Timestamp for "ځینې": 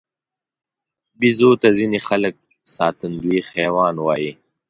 1.77-1.99